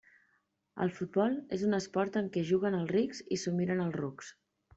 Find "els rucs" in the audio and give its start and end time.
3.87-4.33